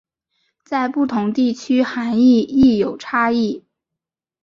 [0.65, 3.63] 在不同地区涵义亦有差异。